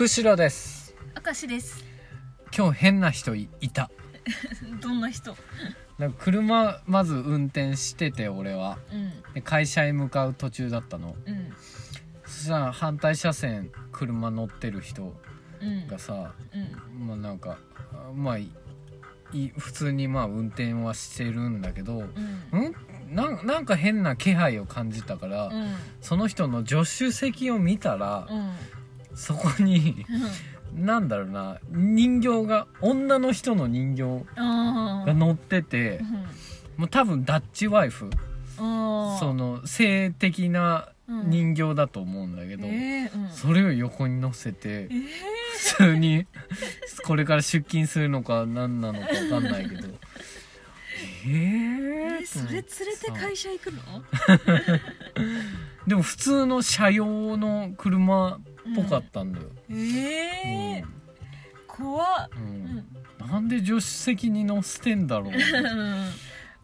[0.00, 0.94] 釧路です。
[1.22, 1.84] 明石です。
[2.56, 3.90] 今日変な人いいた。
[4.80, 5.36] どんな人？
[5.98, 8.78] なんか車まず運転してて俺は。
[8.90, 9.12] うん。
[9.34, 11.16] で会社へ向かう途中だったの。
[11.26, 11.52] うん。
[12.24, 15.20] そしたら反対車線車乗ってる人
[15.60, 15.86] うん。
[15.86, 17.06] がさうん。
[17.06, 17.58] まあなんか
[17.92, 18.50] あまあい
[19.34, 22.08] い普通にまあ運転はしてるんだけど
[22.52, 22.62] うん。
[22.68, 22.74] ん？
[23.14, 25.74] なんなんか変な気配を感じたから、うん。
[26.00, 28.54] その人の助手席を見たら、うん
[29.14, 30.04] そこに
[30.74, 36.06] なんだろうな人形が女の人の人形あが乗っててうん。
[36.76, 38.08] もう多分ダッチワイフ。
[38.58, 43.30] あその性的な人形だと思うんだけど、えーうん。
[43.30, 45.02] それを横に乗せてえー。
[45.58, 46.26] 普通に
[47.04, 49.88] これから出勤するのか何なのか分かんないけど。
[49.88, 49.92] え
[51.26, 53.80] えーーそれ連れて会社行くの？
[55.86, 58.40] でも普通の車用の車っ
[58.74, 59.74] ぽかったんだよ、え。
[60.78, 60.84] え
[61.66, 62.28] 怖っ。
[63.26, 65.32] なんで助手席に乗せてんだろう。
[65.34, 66.10] うん。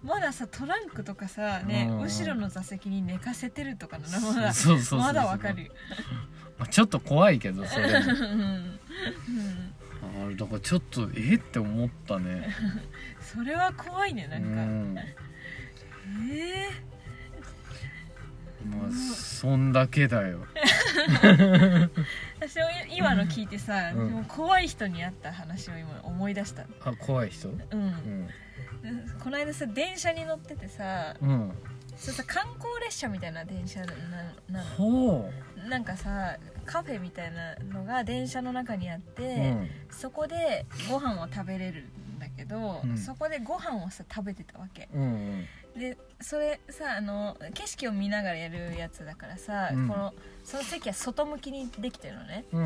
[0.03, 2.01] まださトランクとかさねうん。
[2.03, 5.73] 後ろの座席に寝かせてるとかならまだそうそうそうそうまだわかるよ。
[6.59, 8.07] まあちょっと怖いけどそれも。
[8.07, 8.21] うん。
[8.21, 8.81] うん。
[10.25, 12.49] あれだからちょっとえって思ったね。
[13.21, 14.49] それは怖いねなんか。
[14.49, 14.99] うん。
[16.31, 16.69] え。
[18.65, 20.41] まあそんだけだよ。
[20.41, 20.47] ー
[22.41, 24.11] 私も今の聞いてさ、うん。
[24.11, 27.49] もう怖い人に会った話を今思い出したあ怖い人？
[27.49, 27.59] うん。
[27.71, 28.29] うん。
[29.23, 31.53] この間さ電車に乗っててさうん。
[31.97, 33.87] それさ観光列車みたいな電車な
[34.51, 35.31] なほの
[35.69, 39.71] なんかさカフェみたいなのが電車の中にあって、ううん。
[39.91, 41.85] そこでご飯を食べれる
[42.17, 45.45] んだけど、うんそこでご飯をさ食べてたわけうん
[45.79, 50.15] でそれさあの景色を見ながらやるやつだからさ、うんこの
[50.45, 52.63] その席は外向きにできてるのねうん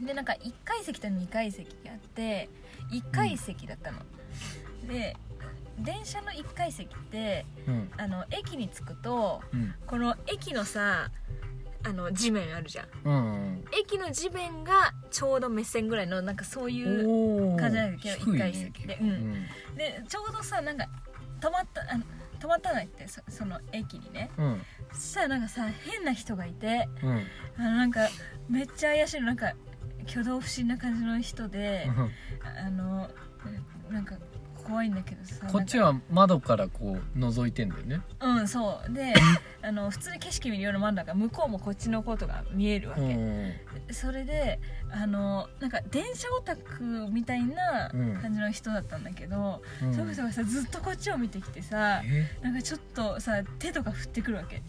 [0.00, 2.48] うんでなんか1階席と2階席があって
[2.90, 4.00] 1階席だったの、
[4.88, 5.16] で
[5.78, 11.10] 電車の1階席ってうんあの駅に着くとうんこの駅のさ
[11.84, 12.86] あの地面あるじゃん。
[13.04, 13.64] うん。
[13.78, 18.36] 駅の地面がちょうど目線ぐらいのなんかそういう感じなんだけど低いね。
[18.36, 19.32] 一階席でうん。
[19.76, 20.86] でちょうどさなんか
[21.40, 22.04] 止まったあの
[22.38, 24.30] 止まったのってそその駅にね。
[24.38, 24.62] うん。
[24.92, 27.26] そしたらなんかさ変な人がいてうん。
[27.58, 28.08] あのなんか
[28.48, 29.54] めっちゃ怪しいのなんか
[30.08, 31.88] 挙動不審な感じの人で
[32.42, 33.10] あの
[33.90, 34.16] なんか
[34.72, 38.00] 怖いんだけどさこっちは窓からこう覗いてんだよね。
[38.20, 38.92] うんそう。
[38.92, 39.12] で
[39.60, 43.52] あの普通に景色見るような窓だから向こうもこっちのことが見えるわうけ、ん
[43.90, 44.58] それで
[44.90, 48.16] あのなんか電車オタクみたいなうん。
[48.22, 49.94] 感じの人だったんだけど、うん。
[49.94, 52.30] その人がさずっとこっちを見てきてさえ？
[52.42, 54.62] なんかちょっとさ手とか振ってくるわけ。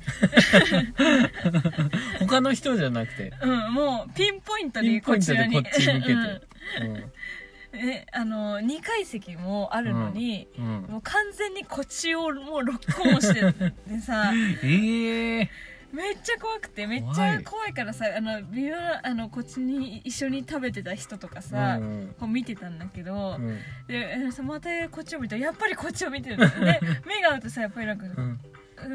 [2.20, 3.32] 他の人じゃなくて？
[3.42, 5.56] うんもうピンポイントでこちらに。
[5.56, 6.14] トでこっち向けて。
[6.82, 7.12] うん
[7.74, 10.92] えあの2階席もあるのに、うんうん。
[10.92, 14.32] もう完全にこっちをもうロックオンしててさ。
[14.64, 15.50] ええ
[15.92, 22.16] めっちゃ怖くてめっちゃ怖いからさあの微妙なあのこっちに一緒に食べてた人とかさ、うん。
[22.20, 23.60] こう見てたんだけど、うん。
[23.88, 28.40] でまたこっちを見たらやっぱりこっちを見てる で目が合うとさやっぱりなんか、うん。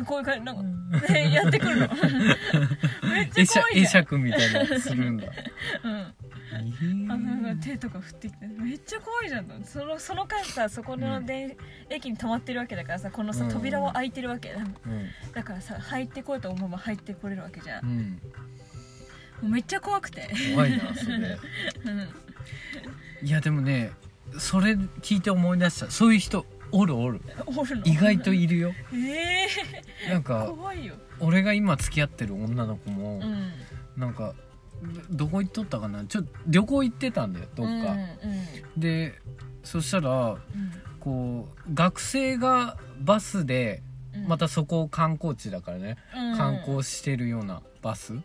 [0.05, 1.89] こういう感じなんか、でやってくるの。
[3.11, 5.29] めっちゃ会釈会怖いじゃん、釈みたいなのするんだ。
[5.85, 6.15] うん
[6.51, 11.57] あの手とか振ってきてめっちゃ怖いじゃんそのその間さそこので、
[11.91, 13.51] 駅に止まってるわけだからさこのさうん。
[13.51, 14.71] 扉は開いてるわけだ,、うん。
[15.35, 18.21] だからさ入ってこようと思えば入ってこれるわけじゃん、もうん。
[19.43, 20.29] うめっちゃ怖くて。
[20.55, 21.17] 怖いなそれ。
[21.17, 21.29] うん。
[23.27, 23.93] いやでもね
[24.39, 24.73] それ
[25.03, 25.91] 聞いて思い出した。
[25.91, 27.21] そういう人おるおる。
[27.47, 27.85] おるの？
[27.85, 28.73] 意外といるよ。
[28.95, 29.47] え
[30.07, 30.95] えなんか怖いよ。
[31.21, 33.53] 俺が今付き合ってる女の子もうん。
[33.97, 34.35] なんか
[35.11, 36.05] どどこ行っとったかな？
[36.05, 37.85] ちょっと旅行行ってたんだよどっか、うんう
[38.77, 38.81] ん。
[38.81, 39.15] で
[39.65, 40.37] そしたら
[41.01, 43.83] こう学生がバスで
[44.15, 44.29] うん。
[44.29, 46.37] またそこ観光地だからね、うん。
[46.37, 48.23] 観光してるようなバスうん。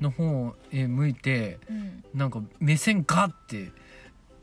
[0.00, 2.04] の方へ向いてうん。
[2.14, 3.72] なんか目線ガッて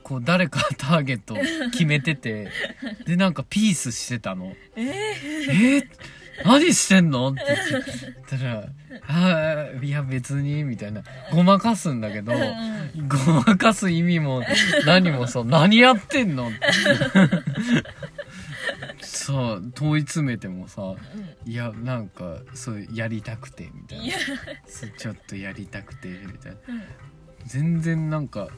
[0.03, 1.35] こう誰かターゲット
[1.71, 2.49] 決めてて。
[3.05, 4.53] でなんかピースしてたの。
[4.75, 4.85] えー
[5.51, 5.87] 「えー？
[6.45, 7.41] 何してんの?」って
[7.99, 8.67] 言ったら
[9.07, 11.01] 「ああいや別に」みたいな。
[11.31, 14.43] ごまかすんだけどうんごまかす意味も
[14.85, 16.49] 何もそう何やってんの？
[16.49, 16.57] って
[19.01, 20.93] そう問い詰めてもさ
[21.45, 24.13] いやなんかそうやりたくてみたいな。
[24.97, 26.57] ちょっとやりたくてみたいな。
[26.69, 26.83] うん。
[27.45, 28.49] 全然なんか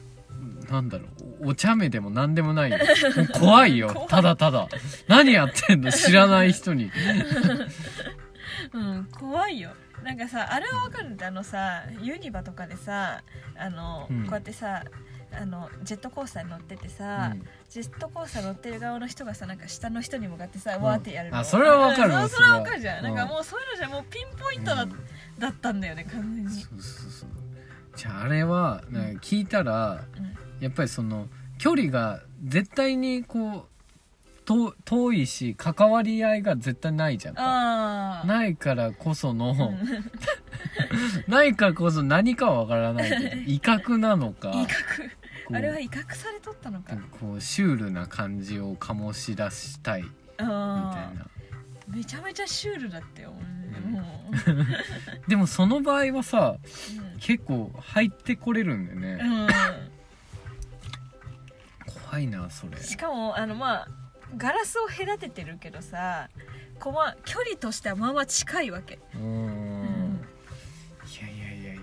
[0.69, 1.05] なんだろ
[1.41, 1.47] う。
[1.47, 2.71] おお茶目でも何でもない。
[2.71, 3.77] よもう 怖い。
[3.77, 4.67] よただただ。
[5.07, 5.91] 何やってんの？
[5.91, 6.91] 知らない人に。
[8.73, 9.71] うん怖いよ。
[10.03, 11.27] なんかさあれはわかるんだ。
[11.27, 13.23] あのさユニバとかでさ
[13.57, 14.23] あの、うん。
[14.23, 14.83] こうやってさ
[15.31, 17.43] あのジェットコースターに乗っててさ、うん。
[17.69, 20.83] ジェットコースター乗ってる側の人がさなんか下の人に向かってさ、うん。
[20.83, 21.39] わーってやるの。
[21.39, 24.93] あそれはわかるうんそれはそれはわかるじゃん、うんなんかもうそういうのじゃもうピンポイントだ,、うん
[25.39, 26.51] だったんだよね完全に。
[26.51, 27.29] そうそうそう
[27.99, 30.63] じゃああれはなんか聞いたらうん。
[30.63, 33.65] やっぱりその距離が絶対にこう
[34.45, 37.35] と遠いし関わり合いが絶対ないじゃん
[38.27, 39.77] ないからこその、うん。
[41.31, 44.65] ないからこそ何かはわからないけど 威嚇なのか威嚇。
[44.65, 44.65] こ
[45.51, 46.95] うあれは威嚇されとったのか。
[47.19, 51.25] こうシュールな感じを醸し出したいみたいあな。
[51.25, 51.39] ー
[51.95, 53.33] めちゃめちゃシュールだったよ、
[53.85, 53.91] うん。
[53.93, 54.03] も
[55.27, 56.59] でもその場合はさう、
[57.19, 59.47] 結構入ってこれるんだよね、うん。
[62.09, 62.77] 怖いなそれ。
[62.77, 63.87] しかもあのまあ
[64.37, 66.29] ガラスを隔ててるけどさ
[66.79, 68.99] こうまあ距離としてはまあまあ近いわけ。
[69.15, 70.19] うーん。
[71.05, 71.81] いやいやいやいやいや。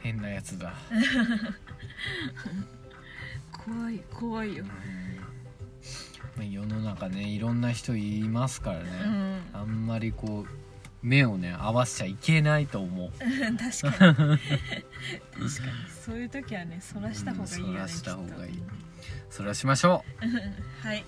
[0.00, 0.74] 変なやつだ。
[3.64, 4.64] 怖い怖いよ。
[6.36, 9.40] まあ世の中ねいろんな人いますからね、うん。
[9.54, 10.67] あんまりこう
[11.02, 13.10] 目をね合わせちゃいけないと思う。
[13.18, 13.58] 確かに。
[13.58, 14.38] 確かに。
[16.04, 18.62] そういう時はねそらした方がいいよね、うんそらした方がいい。
[19.30, 20.26] それはしましょう。
[20.86, 21.04] はい